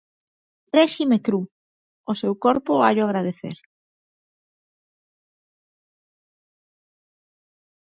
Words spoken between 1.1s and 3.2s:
cru, o seu corpo hallo